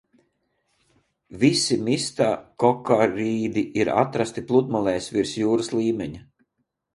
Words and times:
Visi 1.43 1.77
mistakokarīdi 1.89 3.65
ir 3.83 3.93
atrasti 3.97 4.45
pludmalēs 4.49 5.11
virs 5.19 5.35
jūras 5.43 5.71
līmeņa. 5.77 6.25